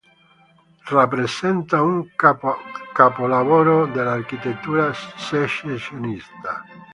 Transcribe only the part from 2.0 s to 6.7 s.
capolavoro dell'architettura Secessionista.